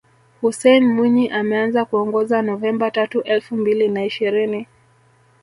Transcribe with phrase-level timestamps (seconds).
[0.41, 4.67] Hussein Mwinyi ameanza kuongoza Novemba tatu elfu mbili na ishirini